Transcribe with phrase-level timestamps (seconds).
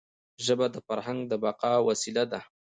[0.45, 2.41] ژبه د فرهنګ د بقا وسیله ده.